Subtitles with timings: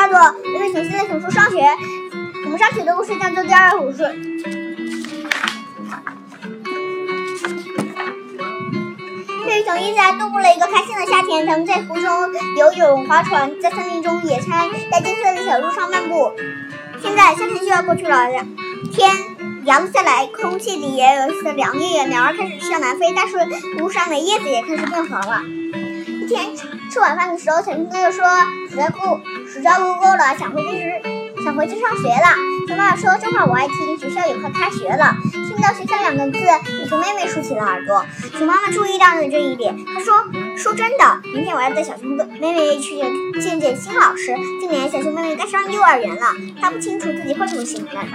[0.00, 0.18] 叫做
[0.54, 1.58] 《微微熊系列熊书上学》。
[2.46, 4.02] 我们上学的故事叫做第二个故事。
[9.44, 12.06] 微微熊一家度过了一个开心的夏天，他们在湖中
[12.56, 16.32] 游泳、划船，在森林中野餐，在金色的小路上漫步。
[17.02, 18.26] 现在夏天就要过去了，
[18.90, 19.10] 天
[19.64, 23.36] 凉下来，空气里也有些凉意，鸟儿开始向南飞，但是
[23.76, 25.42] 路上的叶子也开始变黄了。
[26.30, 26.56] 一天
[26.88, 28.24] 吃晚饭的时候，小熊哥哥说
[28.70, 29.20] ：“实在够，
[29.52, 32.36] 实在够够了，想回去想回去上学了。”
[32.68, 36.38] 熊妈妈说：“这话我爱听，学校也快开学了。”听到“学校”两个字，
[36.88, 38.06] 熊妹妹竖起了耳朵。
[38.38, 40.24] 熊妈妈注意到了这一点，她说
[40.56, 43.00] ：“说真的，明天我要带小熊哥妹妹去
[43.40, 44.32] 见见新老师。
[44.60, 46.26] 今年小熊妹妹该上幼儿园了，
[46.60, 48.06] 她不清楚自己会什么喜欢。”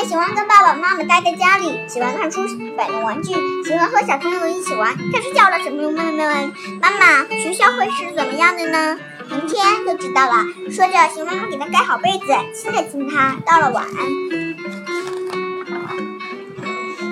[0.00, 3.34] 妹喜欢跟爸爸妈妈待在家里，喜欢看书、摆弄玩具，
[3.64, 4.94] 喜欢和小朋友一起玩。
[5.12, 6.24] 但是叫了小朋友妹妹
[6.80, 8.96] 妈妈：“学校会是怎么样的呢？”
[9.28, 10.44] 明天就知道了。
[10.70, 13.92] 说着，熊妈妈给她盖好被子，亲了亲她，道了晚安。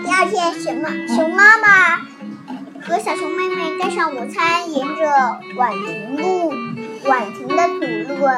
[0.05, 1.97] 第二天，熊妈熊妈妈
[2.87, 6.55] 和小熊妹妹带上午餐，沿着宛亭路、
[7.05, 8.29] 宛亭的土路，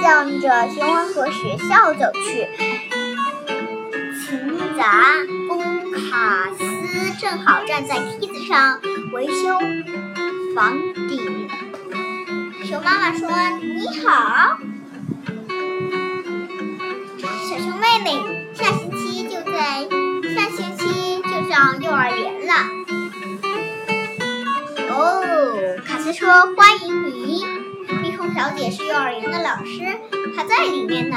[0.00, 2.46] 向着熊文和学校走去。
[4.78, 5.58] 勤杂工
[5.90, 6.62] 卡斯
[7.20, 8.78] 正好站在梯子上
[9.12, 9.58] 维修
[10.54, 11.48] 房顶。
[12.64, 14.56] 熊妈妈说：“你好，
[17.18, 19.88] 小熊妹妹，下星期就在
[20.32, 22.52] 下星期就上幼儿园了。”
[24.94, 25.24] 哦，
[25.84, 27.44] 卡斯说：“欢迎你，
[28.00, 29.98] 蜜蜂小姐是幼儿园的老师，
[30.36, 31.16] 她在里面呢。”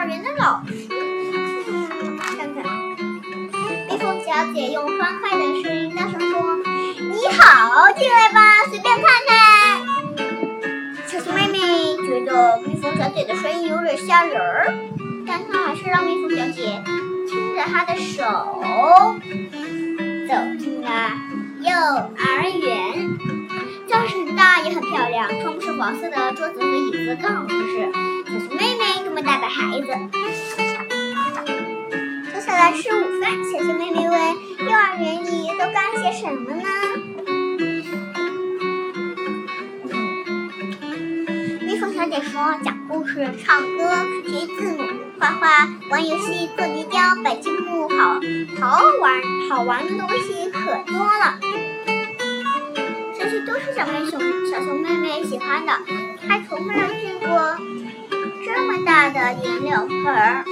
[0.00, 0.88] 儿园的老师。
[2.38, 2.64] 看看，
[3.90, 6.56] 蜜蜂小姐用欢快的声音大声说
[7.12, 9.36] ：“你好，进来吧，随便看看。”
[11.06, 11.58] 小熊妹妹
[11.98, 14.72] 觉得蜜蜂小姐的声音有点吓人儿，
[15.26, 16.82] 但她还是让蜜蜂小姐
[17.28, 18.24] 牵着她的手
[20.26, 20.88] 走进了
[21.60, 23.18] 幼儿园。
[23.86, 27.92] 教室很大，也很漂亮，窗户是黄色的，桌子和椅子更合适。
[28.24, 28.84] 小熊妹妹
[29.90, 30.18] 子，
[32.32, 33.30] 坐下来吃午饭。
[33.52, 34.18] 小熊妹妹问
[34.64, 36.62] ：“幼儿园里都干些什么呢？”
[41.66, 44.84] 蜜蜂小姐说：“讲故事、唱歌、学字母、
[45.18, 48.20] 画画、玩游戏、做泥雕、摆积木，好
[48.60, 49.20] 好玩，
[49.50, 51.40] 好玩的东西可多了。”
[53.18, 54.20] 这些都是小妹熊、
[54.50, 55.72] 小熊妹妹喜欢的。
[56.28, 57.28] 还从没有见过
[58.52, 60.44] 这么大的颜料盆儿，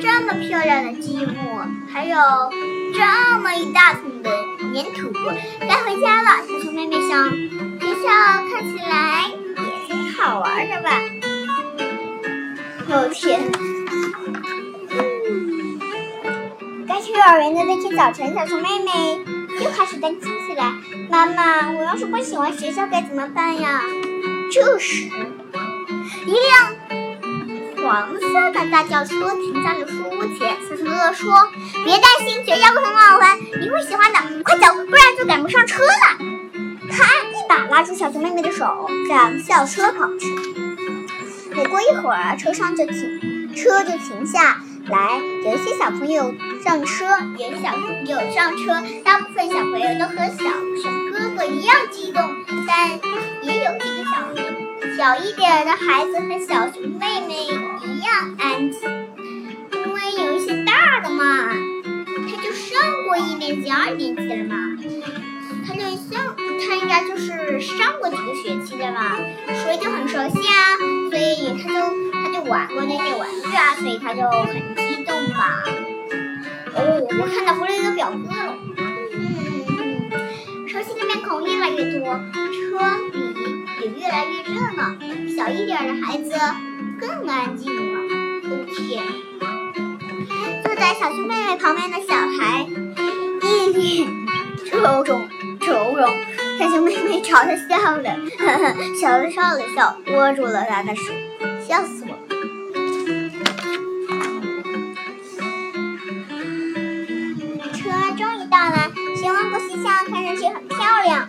[0.00, 1.60] 这么漂亮的积木，
[1.92, 2.16] 还有
[2.94, 4.30] 这么一大桶的
[4.72, 5.12] 粘土。
[5.60, 8.08] 该回家了，小熊妹妹想，学校
[8.48, 10.98] 看起来也挺好玩的吧？
[12.88, 13.42] 有天！
[16.88, 19.20] 该去幼儿园的那天早晨，小熊妹妹
[19.62, 20.72] 又开始担心起来。
[21.10, 23.82] 妈妈，我要是不喜欢学校该怎么办呀？
[24.50, 25.10] 这时，
[26.26, 26.74] 一辆
[27.84, 30.56] 黄色的大轿车停在了树屋前。
[30.68, 31.50] 小熊哥哥说
[31.84, 34.18] ：“别担心，学校会很好玩，你会喜欢的。
[34.42, 36.18] 快走，不然就赶不上车了。”
[36.90, 40.34] 他一把拉住小熊妹妹的手，向校车跑去。
[41.54, 44.62] 没过一会儿，车上就停，车就停下。
[44.86, 47.06] 来，有一些小朋友上车，
[47.38, 50.44] 有些小朋友上车，大部分小朋友都和小
[50.82, 52.22] 熊哥哥一样激动，
[52.66, 52.90] 但
[53.42, 54.34] 也有几个小
[54.96, 57.46] 小一点的孩子和小熊妹妹
[57.84, 58.80] 一样安静，
[59.72, 61.52] 因为有一些大的嘛，
[62.28, 64.56] 他就上过一年级、二年级了嘛，
[65.66, 69.16] 他就像他应该就是上过几个学期的嘛，
[69.62, 70.76] 所以就很熟悉啊，
[71.10, 71.74] 所以他就
[72.12, 72.44] 他就。
[72.44, 75.64] 玩过那些玩具啊，所以他就很激动嘛。
[76.74, 78.54] 哦，我看到回来一个表哥了。
[78.76, 78.84] 嗯
[79.16, 82.20] 嗯嗯，熟悉的面孔越来越多，
[82.52, 82.78] 车
[83.84, 84.96] 里也越来越热闹。
[85.36, 86.32] 小一点的孩子
[86.98, 88.00] 更安静了。
[88.44, 89.02] 哦天！
[90.62, 92.66] 坐在小熊妹妹旁边的小孩
[93.42, 94.08] 一脸
[94.66, 95.28] 愁容
[95.60, 96.08] 愁容，
[96.58, 101.12] 小熊妹妹朝他笑了，呵呵，笑了笑了笑，握住了他的手，
[101.66, 102.14] 笑死我。
[109.82, 111.28] 像看上去很漂亮，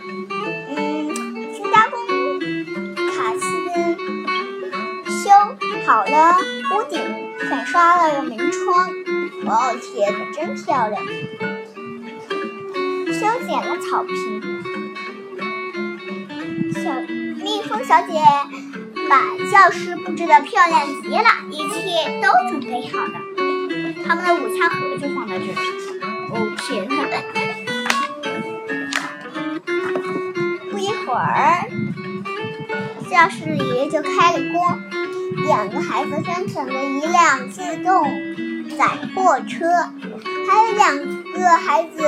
[6.89, 6.99] 顶，
[7.39, 8.89] 粉刷了门窗，
[9.45, 11.05] 哦天，可真漂亮！
[13.07, 14.13] 修剪了草坪。
[16.73, 16.83] 小
[17.43, 18.13] 蜜蜂小姐。
[19.07, 19.21] 把
[19.51, 21.79] 教室布置的漂亮极了，一切
[22.23, 23.13] 都准备好了。
[24.03, 25.53] 他们的午餐盒就放在这里。
[26.31, 26.95] 哦天哪！
[30.71, 31.69] 不一会儿，
[33.07, 34.75] 教室里就开了锅，
[35.45, 38.03] 两个孩子生成了一辆自动
[38.77, 39.65] 载货车，
[40.47, 40.97] 还有两
[41.33, 42.03] 个孩子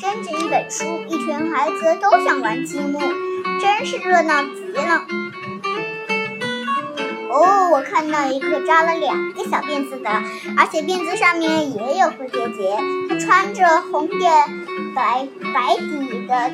[0.00, 2.98] 争着一本书，一群孩子都想玩积木，
[3.60, 5.06] 真是热闹极了。
[7.32, 10.10] 哦，我看到一个扎了两个小辫子的，
[10.56, 12.76] 而且辫子上面也有蝴蝶结。
[13.08, 14.30] 他穿着红点
[14.94, 16.50] 白白底的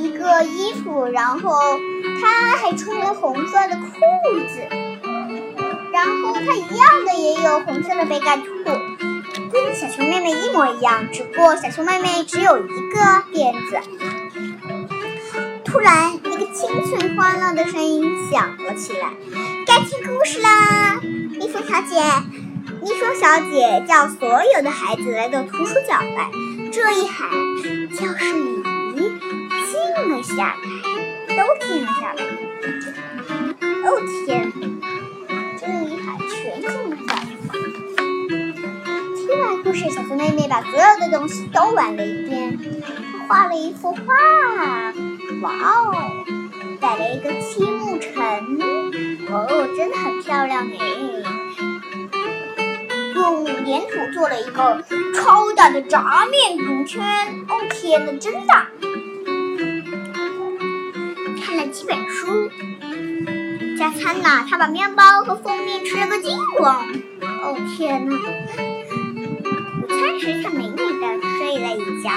[0.00, 1.78] 一个衣服，然后
[2.20, 4.66] 他还穿了红色的裤子，
[6.04, 8.44] 然后它一样的也有红色的背盖兔，
[9.52, 12.98] 跟小熊妹妹一模一样，只不过小熊妹妹只有一个
[13.32, 13.78] 辫子。
[15.64, 19.10] 突然，一个清脆欢乐的声音响了起来。
[19.64, 21.00] 该听故事啦！
[21.02, 22.02] 蜜蜂小姐，
[22.82, 26.30] 蜜蜂小姐叫所有的孩子来到图书角来。
[26.72, 27.30] 这一喊，
[27.94, 28.34] 教室
[28.96, 29.12] 里
[29.70, 30.56] 静了下
[31.28, 32.24] 来，都静了下来。
[33.84, 34.52] 哦天！
[39.72, 42.58] 故事，小熊妹妹把所有的东西都玩了一遍。
[43.26, 44.02] 画了一幅画，
[45.40, 46.26] 哇哦！
[46.78, 48.12] 摆了一个积木城。
[49.30, 50.86] 哦，真的很漂亮哎！
[53.14, 54.84] 用粘土做了一个
[55.14, 57.02] 超大的炸面饼圈，
[57.48, 58.68] 哦天呐，真大！
[61.42, 62.50] 看了几本书，
[63.78, 66.86] 加餐了，他把面包和蜂蜜吃了个精光。
[67.22, 68.18] 哦天呐！
[70.02, 70.82] 当时，他美美的
[71.38, 72.10] 睡了一觉，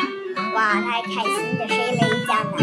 [0.56, 2.58] 哇，他还开心的睡了一觉呢。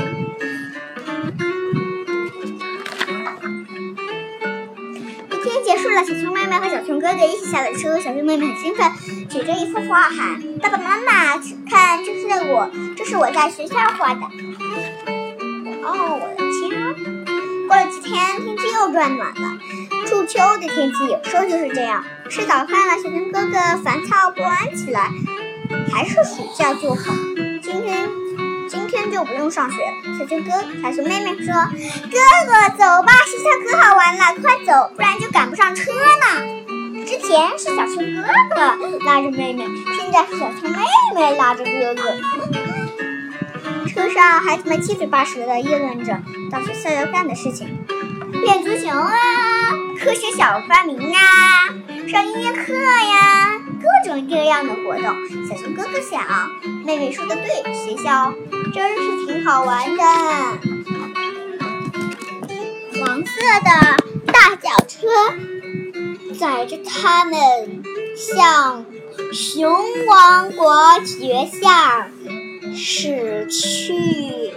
[5.30, 8.00] 一天结束了，小熊妹妹和小熊哥哥一起下了车。
[8.00, 8.90] 小熊妹妹很兴奋，
[9.30, 11.38] 举着一幅画喊：“爸爸妈妈，
[11.70, 14.20] 看，这是我，这是我在学校画的。”
[15.84, 16.94] 哦，我的天！
[17.68, 19.56] 过了几天，天气又转暖了。
[20.06, 22.04] 初秋的天气有时候就是这样。
[22.32, 25.10] 吃早饭了，小熊哥哥烦躁不安起来。
[25.92, 27.12] 还是暑假就好。
[27.62, 28.08] 今天。
[28.70, 29.76] 今天就不用上学。
[30.18, 30.50] 小熊哥、
[30.82, 31.52] 小熊妹妹说
[32.08, 36.40] ：“哥哥，走吧，学校可好玩了，快走，不然就赶不上车呢。”
[37.04, 38.60] 之前是小熊哥哥
[39.04, 39.66] 拉着妹妹，
[39.98, 40.78] 现在是小熊妹
[41.14, 42.02] 妹拉着哥哥。
[43.86, 46.18] 车上，孩子们七嘴八舌的议论着
[46.50, 47.68] 到学校要干的事情：
[48.42, 49.12] 练足球啊，
[50.02, 51.20] 科学小发明啊，
[52.12, 53.58] 上音乐课呀。
[53.80, 55.06] 各种各样的活动，
[55.48, 56.22] 小熊哥哥想，
[56.84, 58.34] 妹妹说的对，学校
[58.74, 60.02] 真是挺好玩的。
[63.00, 63.32] 黄色
[63.64, 63.96] 的
[64.30, 65.08] 大脚车
[66.38, 67.82] 载着他们
[68.14, 68.84] 向
[69.32, 69.74] 熊
[70.06, 72.08] 王国学校
[72.76, 74.52] 驶去。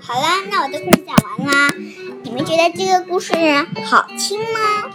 [0.00, 1.74] 好啦，那我的故事讲完啦。
[2.22, 3.34] 你们觉得这个故事
[3.84, 4.92] 好听吗？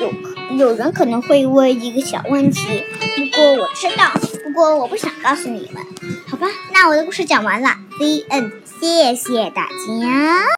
[0.00, 0.29] 有。
[0.58, 2.82] 有人可能会问一个小问题，
[3.16, 4.10] 不过我知道，
[4.44, 5.82] 不过我不想告诉你们，
[6.28, 6.46] 好吧？
[6.72, 10.46] 那我的故事讲完了，The end，谢谢大家。